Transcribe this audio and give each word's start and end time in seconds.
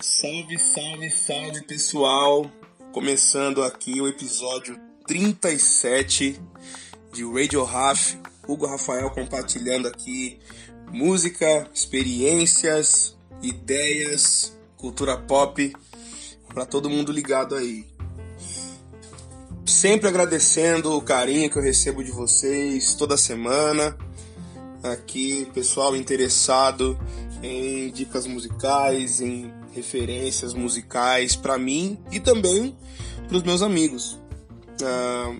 Salve, 0.00 0.58
salve, 0.58 1.10
salve 1.10 1.62
pessoal! 1.64 2.50
Começando 2.92 3.62
aqui 3.62 4.00
o 4.00 4.08
episódio 4.08 4.80
37 5.06 6.40
de 7.12 7.24
Radio 7.26 7.62
Raf, 7.62 8.18
Hugo 8.48 8.64
Rafael 8.64 9.10
compartilhando 9.10 9.86
aqui 9.86 10.38
música, 10.90 11.68
experiências, 11.74 13.18
ideias, 13.42 14.56
cultura 14.78 15.18
pop 15.18 15.76
para 16.48 16.64
todo 16.64 16.88
mundo 16.88 17.12
ligado 17.12 17.54
aí. 17.54 17.84
Sempre 19.66 20.08
agradecendo 20.08 20.96
o 20.96 21.02
carinho 21.02 21.50
que 21.50 21.58
eu 21.58 21.62
recebo 21.62 22.02
de 22.02 22.12
vocês 22.12 22.94
toda 22.94 23.18
semana. 23.18 24.05
Aqui, 24.92 25.46
pessoal 25.52 25.96
interessado 25.96 26.98
em 27.42 27.90
dicas 27.90 28.26
musicais, 28.26 29.20
em 29.20 29.52
referências 29.74 30.54
musicais 30.54 31.36
para 31.36 31.58
mim 31.58 31.98
e 32.10 32.18
também 32.18 32.76
para 33.28 33.36
os 33.36 33.42
meus 33.42 33.62
amigos. 33.62 34.18
Ah, 34.82 35.34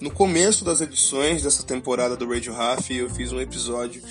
no 0.00 0.10
começo 0.10 0.64
das 0.64 0.80
edições 0.80 1.42
dessa 1.42 1.62
temporada 1.62 2.16
do 2.16 2.28
Radio 2.28 2.52
Raf, 2.52 2.90
eu 2.90 3.08
fiz 3.08 3.32
um 3.32 3.40
episódio 3.40 4.02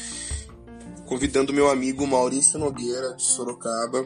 convidando 1.05 1.53
meu 1.53 1.69
amigo 1.69 2.07
Maurício 2.07 2.57
Nogueira 2.57 3.13
de 3.13 3.23
Sorocaba 3.23 4.03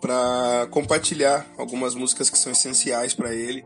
para 0.00 0.66
compartilhar 0.70 1.46
algumas 1.58 1.94
músicas 1.94 2.30
que 2.30 2.38
são 2.38 2.50
essenciais 2.50 3.14
para 3.14 3.34
ele. 3.34 3.64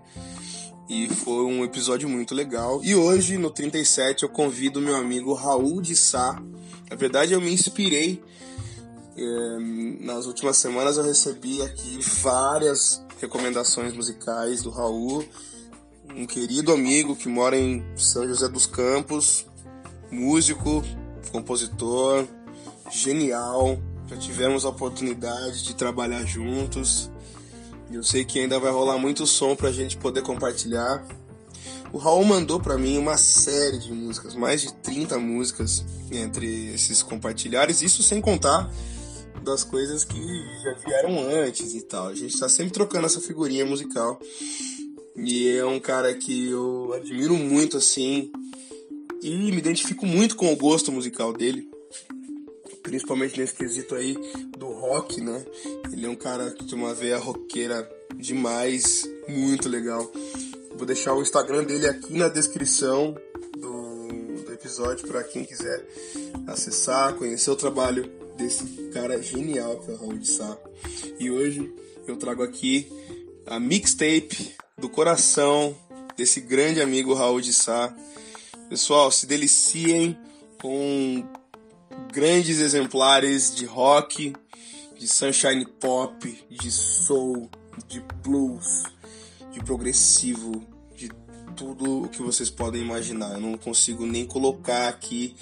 E 0.88 1.08
foi 1.08 1.44
um 1.44 1.64
episódio 1.64 2.08
muito 2.08 2.34
legal. 2.34 2.80
E 2.84 2.94
hoje, 2.94 3.36
no 3.36 3.50
37, 3.50 4.22
eu 4.22 4.28
convido 4.28 4.80
meu 4.80 4.94
amigo 4.94 5.34
Raul 5.34 5.80
de 5.80 5.96
Sá. 5.96 6.40
Na 6.88 6.96
verdade, 6.96 7.32
eu 7.32 7.40
me 7.40 7.52
inspirei. 7.52 8.22
É, 9.16 9.58
nas 10.00 10.26
últimas 10.26 10.58
semanas 10.58 10.96
eu 10.98 11.02
recebi 11.02 11.62
aqui 11.62 11.98
várias 12.22 13.02
recomendações 13.18 13.94
musicais 13.94 14.62
do 14.62 14.68
Raul, 14.68 15.24
um 16.14 16.26
querido 16.26 16.70
amigo 16.70 17.16
que 17.16 17.28
mora 17.28 17.56
em 17.58 17.82
São 17.96 18.28
José 18.28 18.46
dos 18.46 18.66
Campos, 18.66 19.46
músico, 20.10 20.84
compositor, 21.32 22.26
genial. 22.90 23.78
Já 24.06 24.16
tivemos 24.16 24.64
a 24.64 24.68
oportunidade 24.68 25.64
de 25.64 25.74
trabalhar 25.74 26.24
juntos. 26.24 27.10
Eu 27.90 28.02
sei 28.02 28.24
que 28.24 28.40
ainda 28.40 28.58
vai 28.58 28.72
rolar 28.72 28.98
muito 28.98 29.26
som 29.26 29.54
pra 29.54 29.70
gente 29.70 29.96
poder 29.96 30.22
compartilhar. 30.22 31.06
O 31.92 31.98
Raul 31.98 32.24
mandou 32.24 32.60
para 32.60 32.76
mim 32.76 32.98
uma 32.98 33.16
série 33.16 33.78
de 33.78 33.92
músicas, 33.92 34.34
mais 34.34 34.60
de 34.60 34.74
30 34.74 35.18
músicas 35.18 35.84
entre 36.10 36.74
esses 36.74 37.02
compartilhares, 37.02 37.82
isso 37.82 38.02
sem 38.02 38.20
contar 38.20 38.70
das 39.44 39.62
coisas 39.62 40.04
que 40.04 40.20
já 40.62 40.74
vieram 40.84 41.20
antes 41.20 41.74
e 41.74 41.82
tal. 41.82 42.08
A 42.08 42.14
gente 42.14 42.38
tá 42.38 42.48
sempre 42.48 42.72
trocando 42.72 43.06
essa 43.06 43.20
figurinha 43.20 43.64
musical. 43.64 44.20
E 45.16 45.48
é 45.56 45.64
um 45.64 45.80
cara 45.80 46.12
que 46.12 46.50
eu 46.50 46.92
admiro 46.92 47.34
muito 47.34 47.76
assim 47.76 48.30
e 49.22 49.30
me 49.30 49.56
identifico 49.56 50.04
muito 50.04 50.36
com 50.36 50.52
o 50.52 50.56
gosto 50.56 50.92
musical 50.92 51.32
dele 51.32 51.66
principalmente 52.86 53.38
nesse 53.38 53.52
quesito 53.52 53.96
aí 53.96 54.16
do 54.56 54.68
rock, 54.68 55.20
né? 55.20 55.44
Ele 55.92 56.06
é 56.06 56.08
um 56.08 56.14
cara 56.14 56.52
que 56.52 56.64
tem 56.64 56.78
uma 56.78 56.94
veia 56.94 57.18
roqueira 57.18 57.90
demais, 58.14 59.04
muito 59.28 59.68
legal. 59.68 60.08
Vou 60.76 60.86
deixar 60.86 61.12
o 61.12 61.20
Instagram 61.20 61.64
dele 61.64 61.88
aqui 61.88 62.14
na 62.14 62.28
descrição 62.28 63.16
do, 63.58 64.44
do 64.44 64.52
episódio 64.52 65.08
para 65.08 65.24
quem 65.24 65.44
quiser 65.44 65.84
acessar, 66.46 67.14
conhecer 67.14 67.50
o 67.50 67.56
trabalho 67.56 68.08
desse 68.36 68.64
cara 68.92 69.20
genial 69.20 69.80
que 69.80 69.90
é 69.90 69.94
o 69.94 69.96
Raul 69.96 70.18
de 70.18 70.28
Sá. 70.28 70.56
E 71.18 71.28
hoje 71.28 71.74
eu 72.06 72.16
trago 72.16 72.44
aqui 72.44 72.86
a 73.46 73.58
mixtape 73.58 74.54
do 74.78 74.88
coração 74.88 75.76
desse 76.16 76.40
grande 76.40 76.80
amigo 76.80 77.14
Raul 77.14 77.40
de 77.40 77.52
Sá. 77.52 77.92
Pessoal, 78.68 79.10
se 79.10 79.26
deliciem 79.26 80.16
com 80.60 81.26
grandes 82.12 82.60
exemplares 82.60 83.54
de 83.54 83.66
rock, 83.66 84.32
de 84.98 85.08
sunshine 85.08 85.66
pop, 85.66 86.44
de 86.50 86.70
soul, 86.70 87.50
de 87.86 88.02
blues, 88.22 88.84
de 89.52 89.60
progressivo, 89.60 90.62
de 90.96 91.10
tudo 91.54 92.04
o 92.04 92.08
que 92.08 92.22
vocês 92.22 92.50
podem 92.50 92.82
imaginar. 92.82 93.32
Eu 93.32 93.40
não 93.40 93.58
consigo 93.58 94.06
nem 94.06 94.26
colocar 94.26 94.88
aqui 94.88 95.36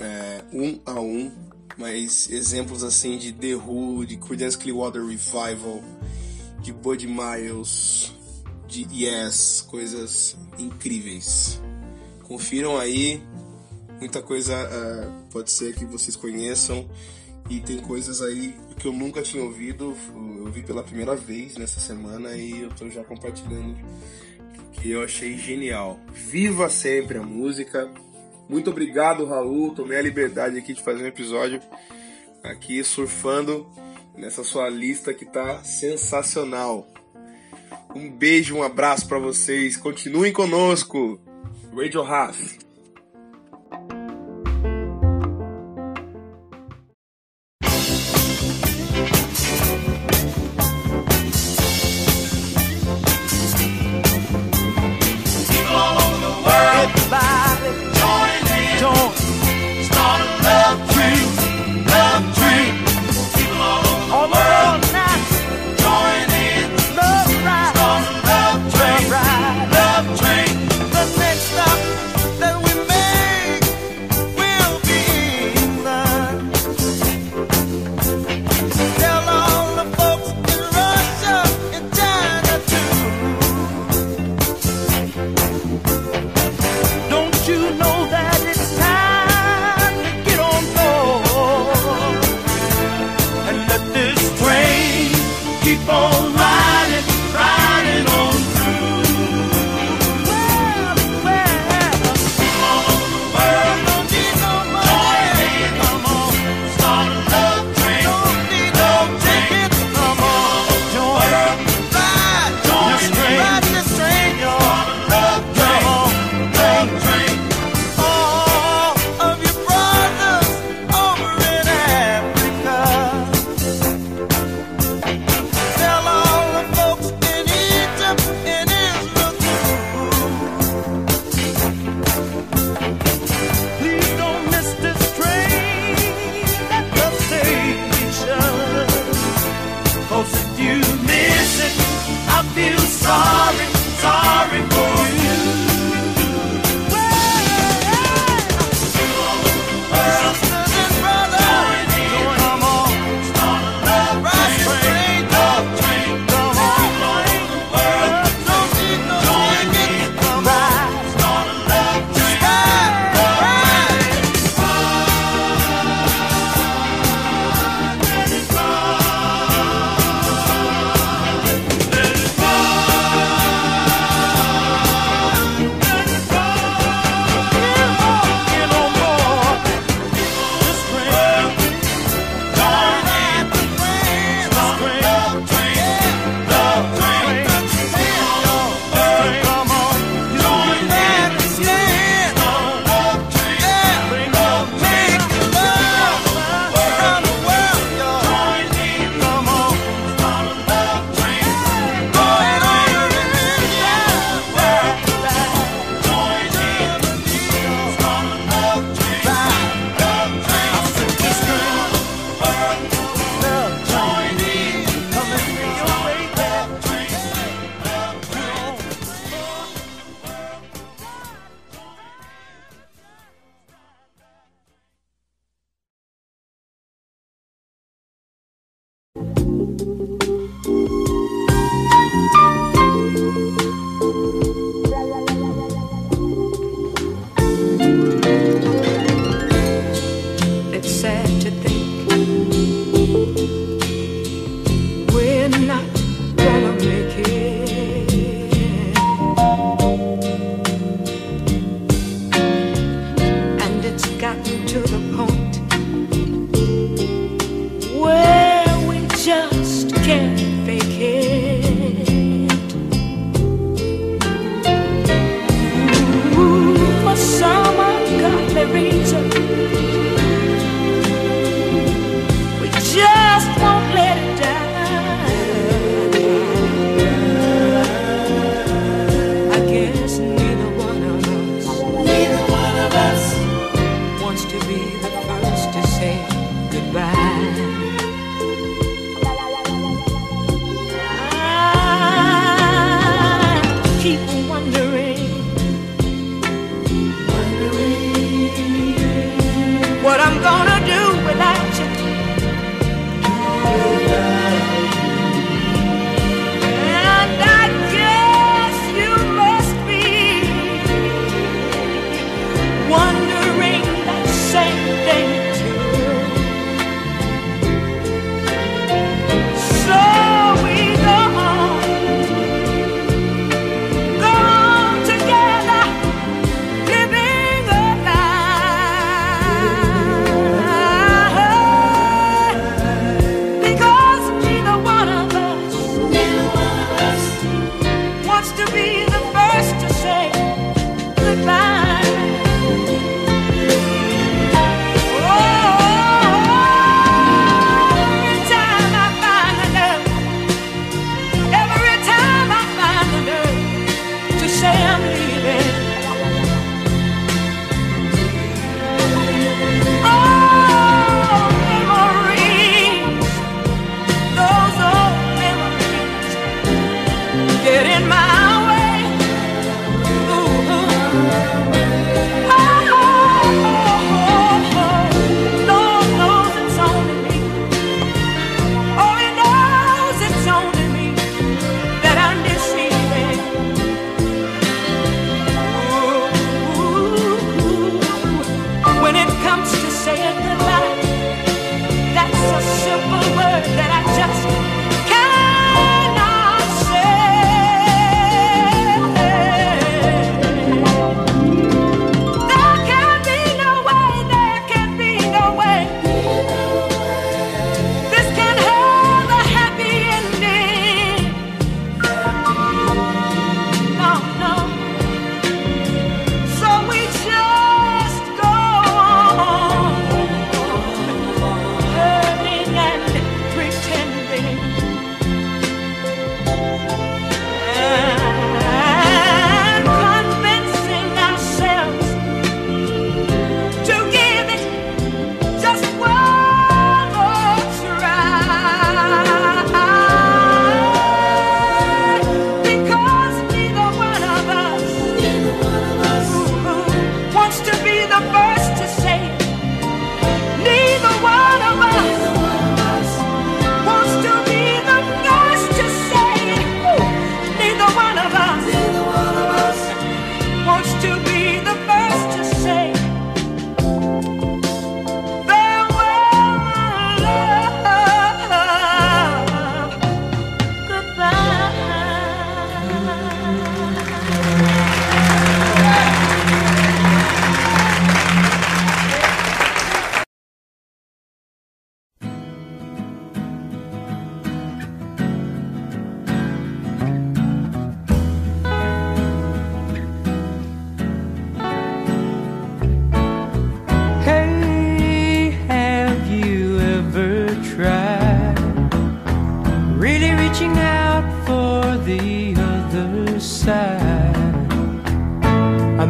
é, 0.00 0.44
um 0.52 0.80
a 0.84 1.00
um, 1.00 1.30
mas 1.76 2.28
exemplos 2.30 2.82
assim 2.82 3.18
de 3.18 3.32
The 3.32 3.54
Who, 3.54 4.06
de 4.06 4.16
Creedence 4.16 4.58
Clearwater 4.58 5.04
Revival, 5.04 5.82
de 6.60 6.72
Bud 6.72 7.06
Miles, 7.06 8.12
de 8.66 8.86
Yes, 8.92 9.64
coisas 9.68 10.36
incríveis. 10.58 11.60
Confiram 12.22 12.78
aí, 12.78 13.22
muita 14.02 14.20
coisa 14.20 14.52
uh, 14.56 15.30
pode 15.30 15.48
ser 15.52 15.76
que 15.76 15.84
vocês 15.84 16.16
conheçam 16.16 16.88
e 17.48 17.60
tem 17.60 17.78
coisas 17.78 18.20
aí 18.20 18.52
que 18.76 18.88
eu 18.88 18.92
nunca 18.92 19.22
tinha 19.22 19.44
ouvido, 19.44 19.96
eu 20.38 20.50
vi 20.50 20.60
pela 20.62 20.82
primeira 20.82 21.14
vez 21.14 21.56
nessa 21.56 21.78
semana 21.78 22.32
e 22.32 22.62
eu 22.62 22.68
tô 22.70 22.90
já 22.90 23.04
compartilhando 23.04 23.76
que 24.72 24.90
eu 24.90 25.04
achei 25.04 25.38
genial. 25.38 26.00
Viva 26.12 26.68
sempre 26.68 27.18
a 27.18 27.22
música. 27.22 27.88
Muito 28.48 28.70
obrigado, 28.70 29.24
Raul. 29.24 29.72
Tomei 29.72 29.98
a 29.98 30.02
liberdade 30.02 30.58
aqui 30.58 30.74
de 30.74 30.82
fazer 30.82 31.04
um 31.04 31.06
episódio 31.06 31.60
aqui 32.42 32.82
surfando 32.82 33.70
nessa 34.16 34.42
sua 34.42 34.68
lista 34.68 35.14
que 35.14 35.24
tá 35.24 35.62
sensacional. 35.62 36.88
Um 37.94 38.10
beijo, 38.10 38.56
um 38.56 38.64
abraço 38.64 39.06
para 39.06 39.20
vocês. 39.20 39.76
Continuem 39.76 40.32
conosco. 40.32 41.20
Radio 41.72 42.02
Half. 42.02 42.61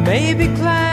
maybe 0.03 0.47
climb 0.57 0.92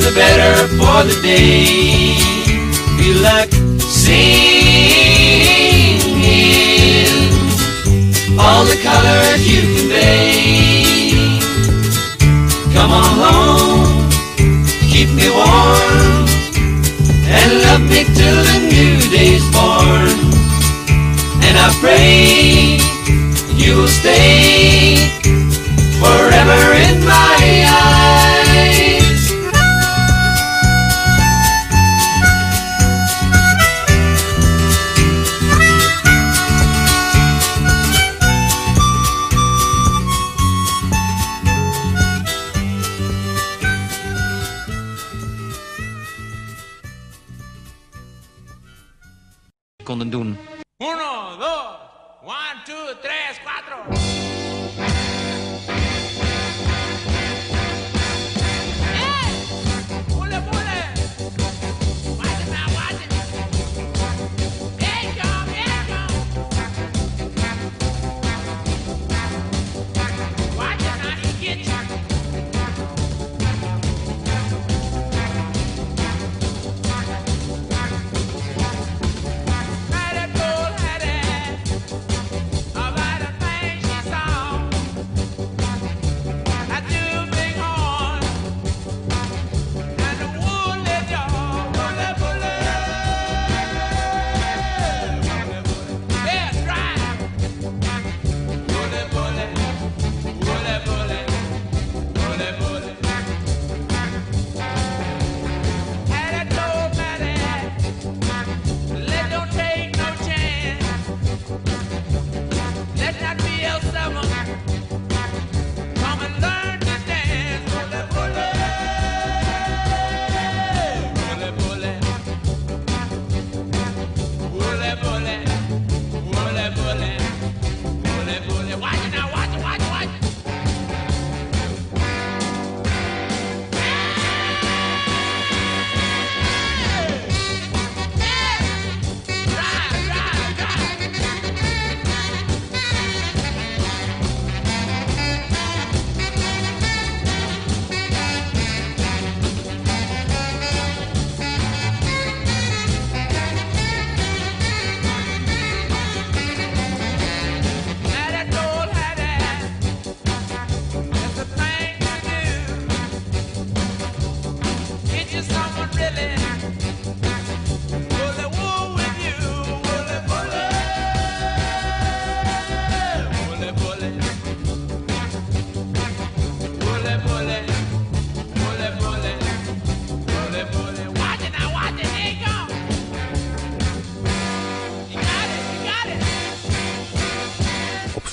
the 0.00 0.12
better 0.14 0.68
for 0.78 1.04
the 1.04 1.16
day. 1.22 2.16
Be 2.96 3.14
like 3.22 3.52
singing 3.80 4.80
all 8.38 8.64
the 8.64 8.78
colors 8.82 9.40
you 9.50 9.60
convey. 9.76 11.38
Come 12.74 12.92
on 12.92 13.12
home, 13.24 14.10
keep 14.92 15.08
me 15.18 15.28
warm, 15.28 16.26
and 17.36 17.50
love 17.64 17.82
me 17.92 18.04
till 18.16 18.40
the 18.50 18.58
new 18.72 18.96
day's 19.10 19.44
born. 19.52 20.12
And 21.46 21.54
I 21.58 21.68
pray 21.80 22.78
you 23.56 23.76
will 23.76 23.88
stay 23.88 24.96
forever 26.00 26.62
in 26.88 27.04
my 27.04 27.29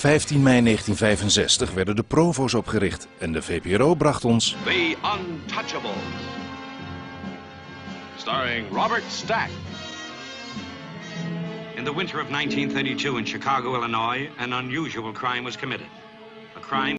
15 0.07 0.43
mei 0.43 0.61
1965 0.61 1.73
werden 1.73 1.95
de 1.95 2.03
Provo's 2.03 2.53
opgericht 2.53 3.07
en 3.17 3.31
de 3.31 3.41
VPRO 3.41 3.95
bracht 3.95 4.25
ons... 4.25 4.55
The 4.63 4.95
Untouchables. 5.19 5.93
Starring 8.17 8.65
Robert 8.71 9.03
Stack. 9.11 9.49
In 11.75 11.83
the 11.83 11.95
winter 11.95 12.21
of 12.21 12.29
1932 12.29 13.17
in 13.17 13.25
Chicago, 13.25 13.75
Illinois, 13.75 14.29
an 14.37 14.53
unusual 14.53 15.11
crime 15.11 15.43
was 15.43 15.57
committed. 15.57 15.87
A 16.55 16.59
crime 16.59 16.96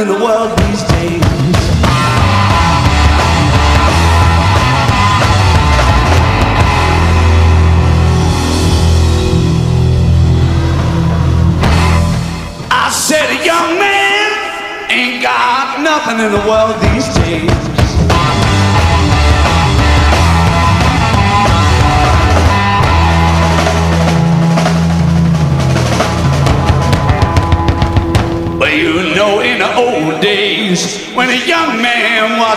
in 0.00 0.08
the 0.08 0.14
world 0.14 0.59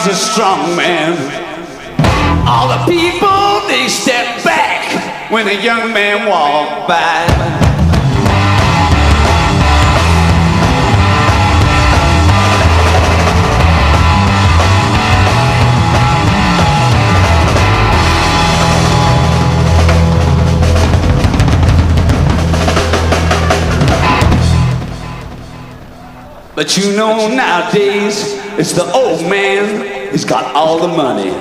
man 0.05 0.11
was 0.11 0.21
a 0.21 0.31
strong 0.31 0.75
man, 0.75 2.47
all 2.47 2.67
the 2.67 2.91
people 2.91 3.67
they 3.67 3.87
stepped 3.87 4.43
back 4.43 5.31
when 5.31 5.47
a 5.47 5.61
young 5.63 5.93
man 5.93 6.27
walked 6.27 6.87
by. 6.87 7.59
But 26.55 26.77
you 26.77 26.95
know 26.95 27.27
nowadays 27.27 28.42
it's 28.59 28.73
the 28.73 28.91
old 28.93 29.21
man 29.29 30.11
He's 30.13 30.25
got 30.25 30.53
all 30.53 30.77
the 30.77 30.87
money. 30.87 31.31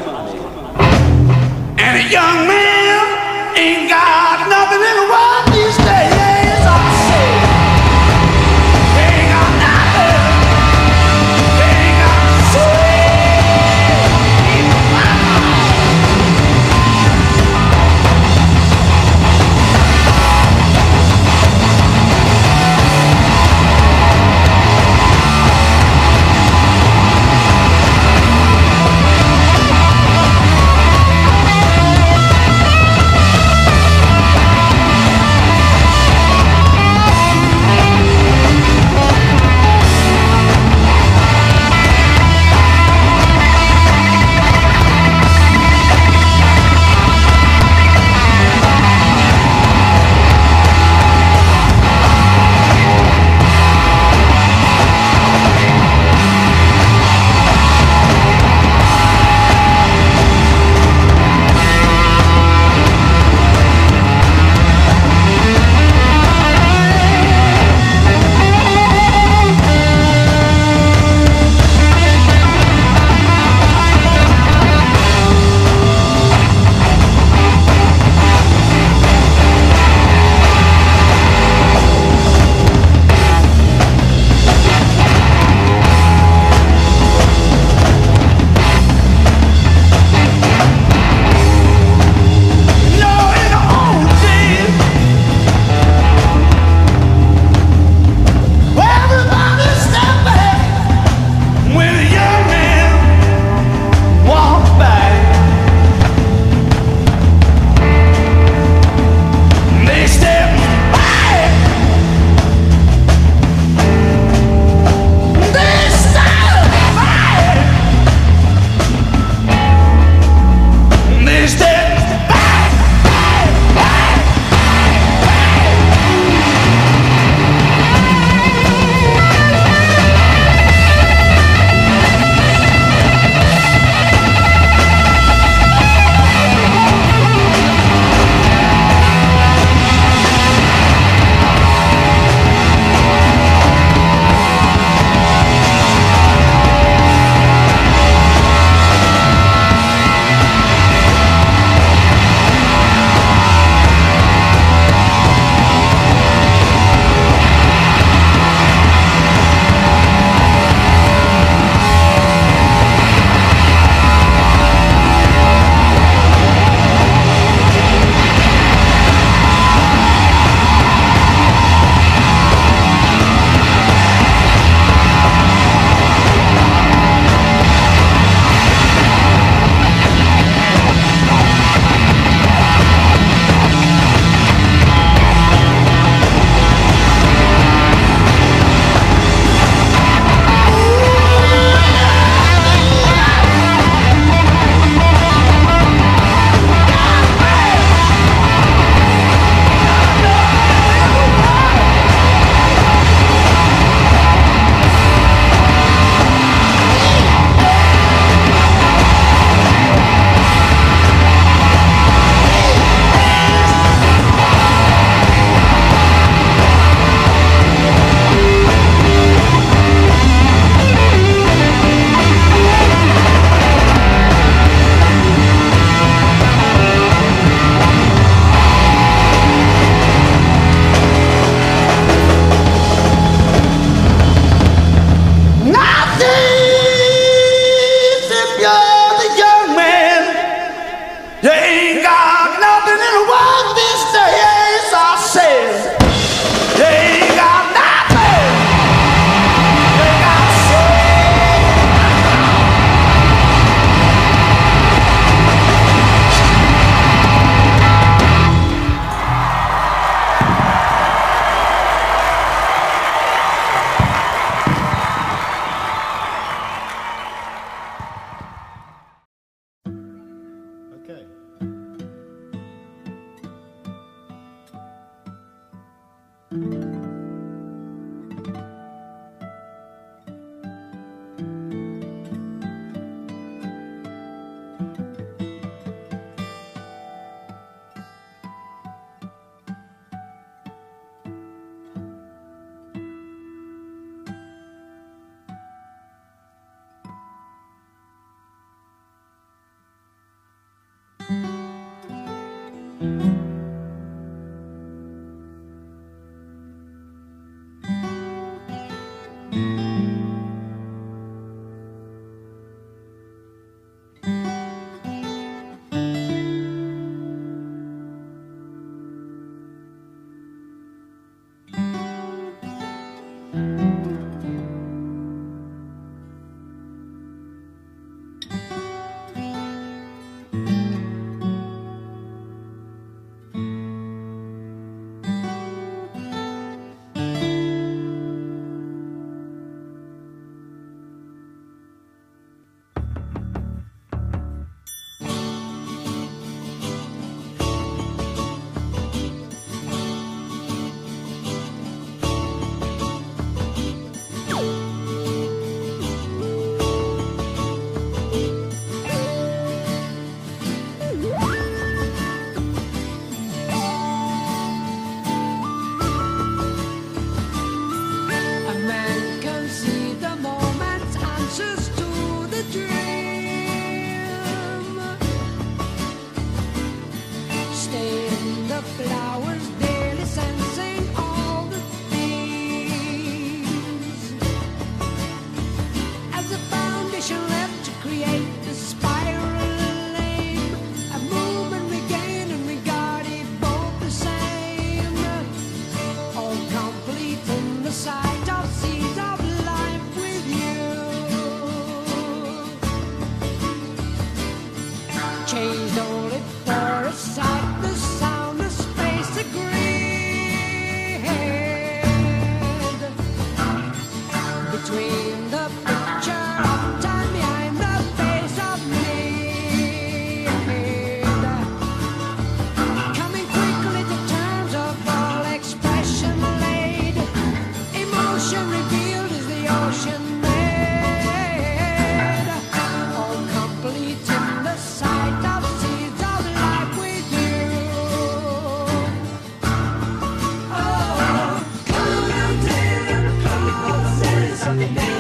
something 444.81 445.12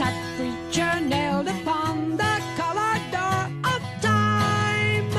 sad 0.00 0.16
creature 0.36 0.98
nailed 1.12 1.46
upon 1.46 2.16
the 2.16 2.34
collar 2.56 2.96
door 3.14 3.42
of 3.72 3.82
time. 4.00 5.12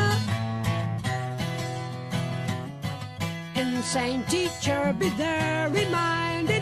Insane 3.56 4.24
teacher, 4.24 4.96
be 4.98 5.10
there 5.10 5.70
reminded. 5.70 6.61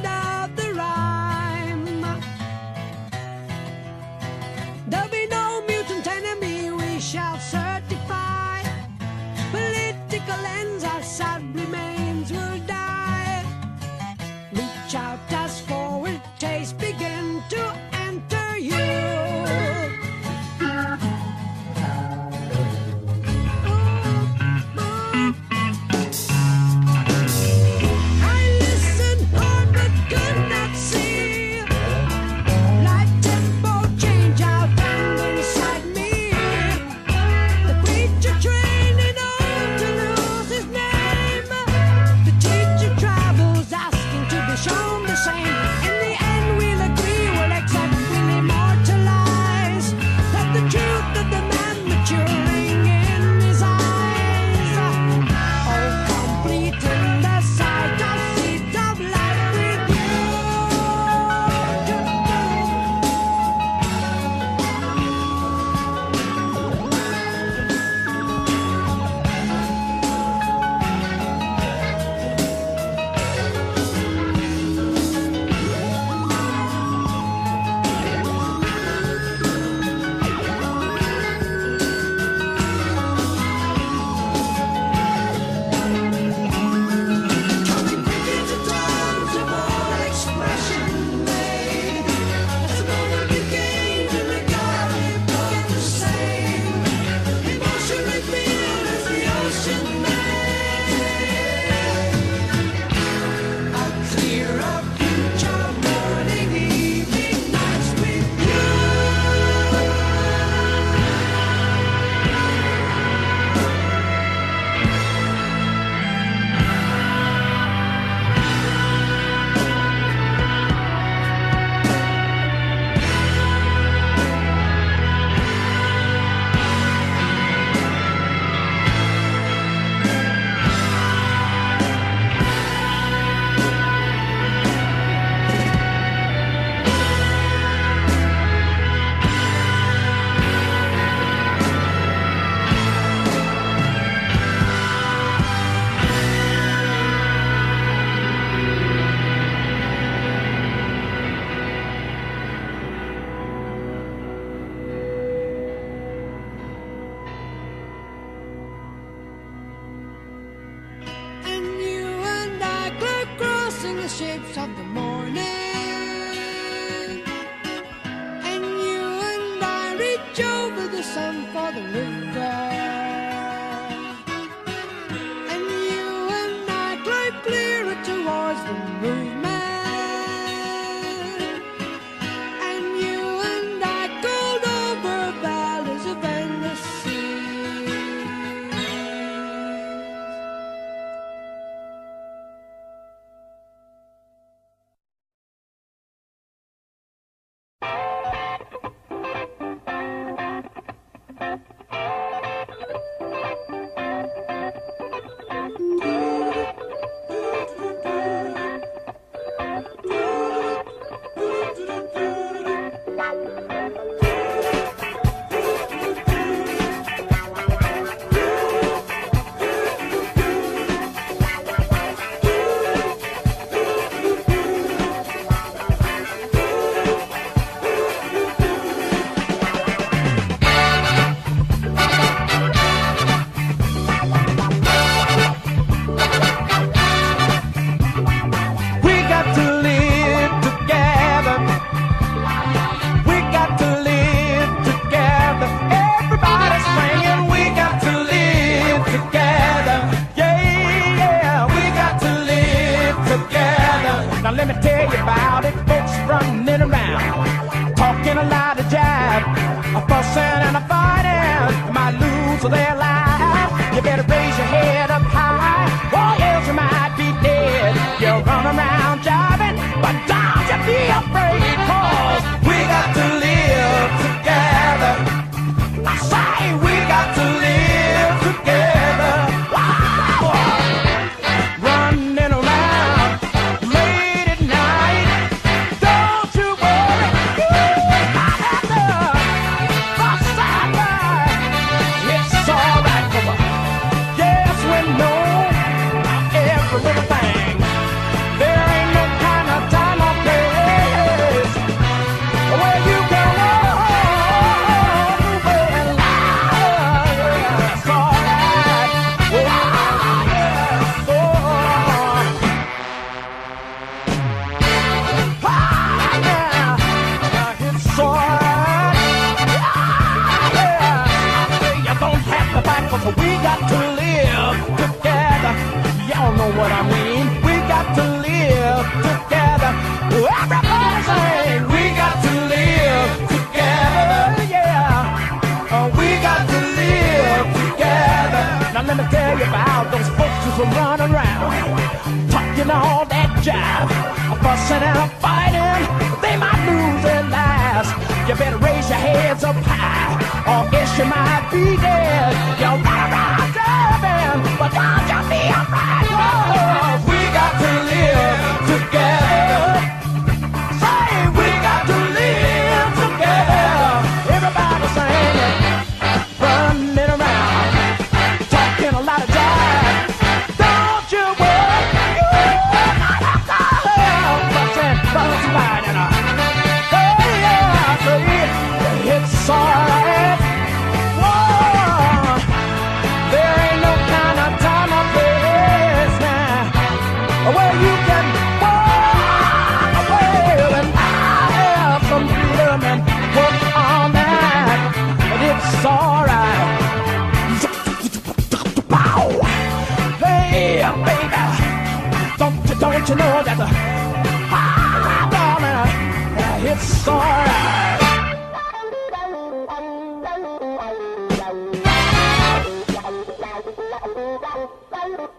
Hello. 415.31 415.58